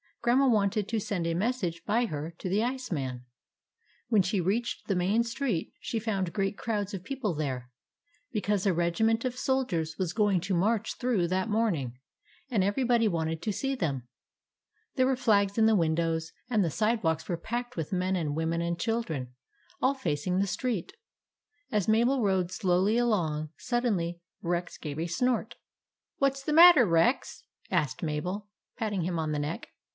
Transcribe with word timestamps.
Grandma 0.23 0.47
wanted 0.47 0.87
to 0.87 0.99
send 0.99 1.25
a 1.25 1.33
message 1.33 1.83
by 1.85 2.05
her 2.05 2.31
to 2.39 2.47
the 2.49 2.63
ice 2.63 2.91
man. 2.91 3.23
When 4.09 4.21
she 4.21 4.41
reached 4.41 4.87
the 4.87 4.95
main 4.95 5.23
street 5.23 5.73
she 5.79 5.99
found 5.99 6.33
great 6.33 6.57
crowds 6.57 6.93
of 6.93 7.03
people 7.03 7.33
there, 7.33 7.71
because 8.31 8.65
a 8.65 8.73
regiment 8.73 9.25
of 9.25 9.35
soldiers 9.37 9.95
was 9.97 10.13
going 10.13 10.39
to 10.41 10.55
march 10.55 10.95
through 10.95 11.27
that 11.29 11.49
morning, 11.49 11.99
and 12.51 12.63
everybody 12.63 13.07
wanted 13.07 13.41
to 13.43 13.53
see 13.53 13.73
them. 13.73 14.07
There 14.95 15.07
were 15.07 15.15
flags 15.15 15.57
in 15.57 15.65
the 15.67 15.75
windows, 15.75 16.31
and 16.49 16.63
the 16.63 16.71
sidewalks 16.71 17.27
were 17.29 17.37
packed 17.37 17.75
with 17.75 17.91
men 17.93 18.15
and 18.15 18.35
women 18.35 18.61
and 18.61 18.79
children, 18.79 19.33
all 19.81 19.95
facing 19.95 20.37
the 20.39 20.47
street. 20.47 20.93
As 21.71 21.87
Mabel 21.87 22.21
rode 22.23 22.51
slowly 22.51 22.97
along, 22.97 23.49
suddenly 23.57 24.19
Rex 24.43 24.77
gave 24.79 24.99
a 24.99 25.07
snort." 25.07 25.55
What 26.19 26.37
's 26.37 26.43
the 26.43 26.53
matter, 26.53 26.85
Rex?" 26.87 27.43
asked 27.71 28.01
Mabel, 28.03 28.49
patting 28.77 29.01
him 29.03 29.17
on 29.19 29.31
the 29.31 29.39
neck. 29.39 29.69